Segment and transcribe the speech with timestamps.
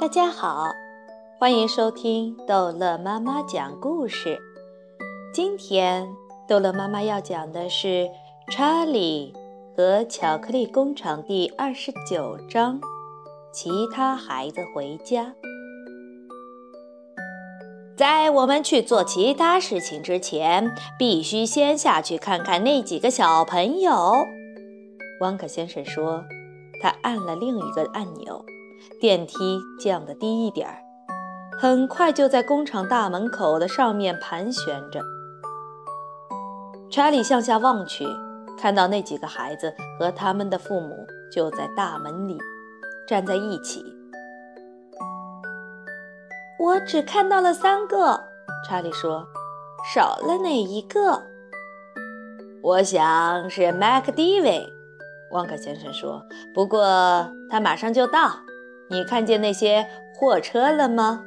[0.00, 0.74] 大家好，
[1.38, 4.40] 欢迎收听逗乐妈妈讲故事。
[5.30, 6.08] 今天
[6.48, 7.86] 逗乐妈妈要讲的是
[8.50, 9.34] 《查理
[9.76, 12.80] 和巧克力工厂》第二十九章：
[13.52, 15.34] 其他孩子回家。
[17.94, 24.14] 在我们去做其他事情之前，必须先下去看看那几个小朋友。
[25.20, 26.24] 汪克先生说，
[26.80, 28.42] 他按了另一个按钮。
[29.00, 30.78] 电梯降得低一点儿，
[31.58, 35.00] 很快就在工厂大门口的上面盘旋着。
[36.90, 38.06] 查理向下望去，
[38.58, 42.38] 看到那几个孩子和他们的父母就在大门里
[43.06, 43.84] 站在一起。
[46.58, 48.20] 我只看到了三个，
[48.68, 49.26] 查理说，
[49.94, 51.22] 少了哪一个？
[52.62, 54.70] 我想是麦克迪维，
[55.30, 56.22] 旺克先生说。
[56.52, 56.84] 不过
[57.48, 58.30] 他马上就到。
[58.90, 59.86] 你看见那些
[60.18, 61.22] 货车了吗？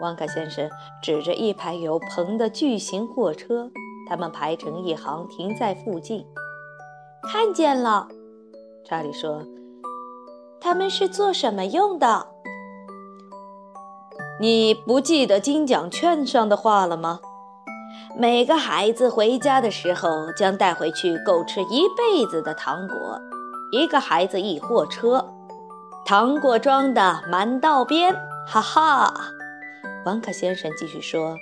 [0.00, 0.70] 旺卡先生
[1.02, 3.68] 指着一排有棚的巨型货车，
[4.08, 6.24] 他们排成一行停在附近。
[7.24, 8.06] 看见了，
[8.84, 9.42] 查理说
[10.60, 12.28] ：“他们是做什么用的？”
[14.40, 17.18] 你不记得金奖券上的话了吗？
[18.16, 22.96] 每个孩子回家的时候将带回去够吃一辈子的糖果，
[23.72, 25.34] 一个孩子一货车。
[26.08, 28.14] 糖果装的满道边，
[28.46, 29.12] 哈哈！
[30.06, 31.36] 王卡先生继续说：“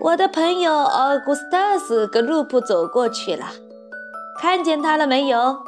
[0.00, 3.44] 我的朋友奥古斯塔斯格鲁普走过去了，
[4.40, 5.58] 看见他了没有？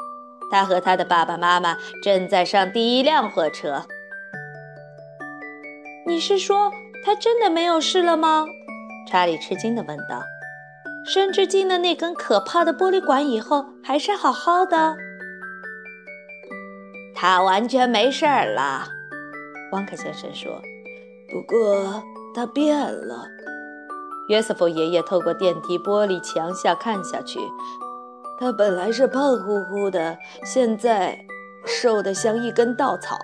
[0.51, 3.85] 他和他的爸爸妈妈正在上第一辆火车。
[6.07, 6.73] 你是说
[7.05, 8.47] 他真的没有事了吗？”
[9.07, 10.23] 查理吃惊地问道。
[11.13, 14.97] “甚至进了那根可怕的玻璃管以后，还是好好的。”
[17.21, 18.89] 他完全没事儿了，
[19.73, 20.51] 汪克先生说。
[21.31, 22.03] 不过
[22.35, 23.27] 他变了。
[24.31, 27.39] 约瑟夫爷爷透过电梯玻璃墙下看下去，
[28.39, 31.27] 他本来是胖乎乎的，现在
[31.67, 33.19] 瘦得像一根稻草。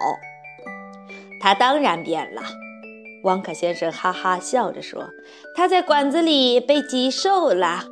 [1.40, 2.42] 他当然变了，
[3.24, 5.08] 汪克先生哈哈笑着说。
[5.54, 7.84] 他在管子里被挤瘦了，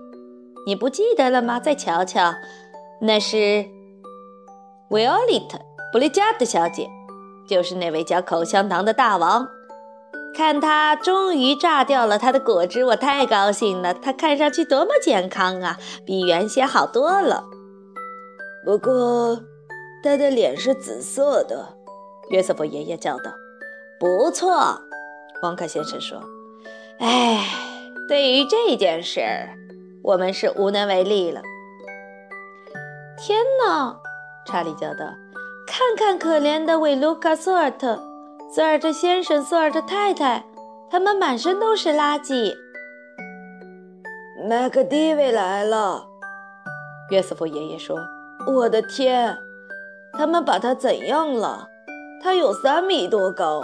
[0.67, 1.59] 你不记得了吗？
[1.59, 2.35] 再瞧瞧，
[3.01, 3.65] 那是
[4.91, 5.59] 维奥利特。
[5.95, 6.91] 布丽加德小姐，
[7.47, 9.49] 就是那位嚼口香糖的大王。
[10.37, 13.95] 看他终于榨掉了他的果汁，我太高兴了。
[13.95, 17.45] 他看上去多么健康啊，比原先好多了。
[18.65, 19.41] 不过，
[20.03, 21.77] 他的脸是紫色的。
[22.31, 23.31] 约瑟夫爷爷叫道
[24.01, 24.81] ：“不错。”
[25.45, 26.21] 王克先生说
[26.99, 27.39] ：“哎，
[28.09, 29.23] 对于这件事，
[30.03, 31.41] 我们是无能为力了。”
[33.17, 33.97] 天哪！
[34.45, 35.07] 查理叫道。
[35.67, 38.01] 看看可怜的维卢卡·索尔特、
[38.53, 40.45] 索尔特先生、索尔特太太，
[40.91, 42.55] 他们满身都是垃圾。
[44.49, 46.07] 麦克迪维来了，
[47.11, 47.97] 约瑟夫爷爷说
[48.47, 49.37] ：“我的天，
[50.13, 51.67] 他们把他怎样了？
[52.23, 53.63] 他有三米多高，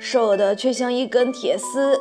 [0.00, 1.98] 瘦的却像一根铁丝。”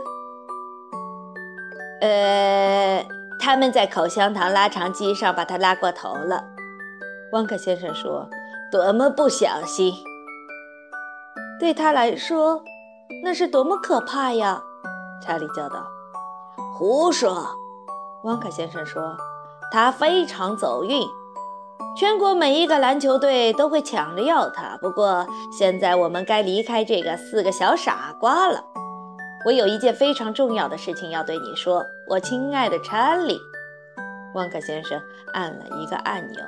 [2.02, 3.04] 呃，
[3.40, 6.44] 他们在口香糖拉长机上把他拉过头了，
[7.32, 8.30] 汪克先生说。
[8.70, 9.94] 多么不小心！
[11.58, 12.62] 对他来说，
[13.24, 14.62] 那是多么可怕呀！
[15.24, 15.88] 查理叫道。
[16.78, 17.48] “胡说！”
[18.26, 19.16] 汪克先生说
[19.72, 21.02] ，“他非常走运，
[21.98, 24.78] 全国每一个篮球队都会抢着要他。
[24.82, 25.26] 不过，
[25.58, 28.64] 现在我们该离开这个四个小傻瓜了。
[29.46, 33.40] 我有一件非常重要的事情要对你说，我亲爱的查理。”
[34.36, 35.02] 汪克先生
[35.34, 36.42] 按了一个按钮，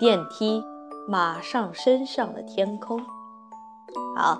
[0.00, 0.64] 电梯。
[1.08, 3.00] 马上升上了天空。
[4.16, 4.38] 好，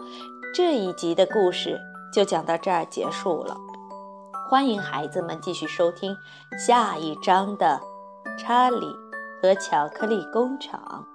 [0.55, 1.79] 这一集的故事
[2.13, 3.57] 就讲到这儿结束了。
[4.49, 6.17] 欢迎孩子们继续收听
[6.59, 7.81] 下一章的
[8.39, 8.93] 《查理
[9.41, 11.07] 和巧克力工厂》。